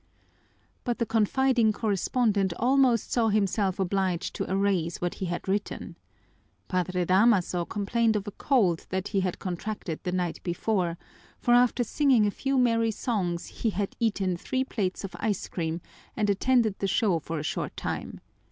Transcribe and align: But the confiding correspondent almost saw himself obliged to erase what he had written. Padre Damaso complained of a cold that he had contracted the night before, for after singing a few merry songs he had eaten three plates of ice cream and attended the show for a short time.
But 0.83 0.97
the 0.97 1.05
confiding 1.05 1.73
correspondent 1.73 2.53
almost 2.57 3.11
saw 3.11 3.27
himself 3.27 3.77
obliged 3.79 4.33
to 4.33 4.45
erase 4.45 4.99
what 4.99 5.13
he 5.21 5.27
had 5.27 5.47
written. 5.47 5.95
Padre 6.67 7.05
Damaso 7.05 7.65
complained 7.65 8.15
of 8.15 8.25
a 8.27 8.31
cold 8.31 8.87
that 8.89 9.09
he 9.09 9.19
had 9.19 9.37
contracted 9.37 9.99
the 10.01 10.11
night 10.11 10.41
before, 10.41 10.97
for 11.37 11.53
after 11.53 11.83
singing 11.83 12.25
a 12.25 12.31
few 12.31 12.57
merry 12.57 12.89
songs 12.89 13.45
he 13.61 13.69
had 13.69 13.95
eaten 13.99 14.37
three 14.37 14.63
plates 14.63 15.03
of 15.03 15.15
ice 15.19 15.47
cream 15.47 15.81
and 16.17 16.31
attended 16.31 16.79
the 16.79 16.87
show 16.87 17.19
for 17.19 17.37
a 17.37 17.43
short 17.43 17.77
time. 17.77 18.21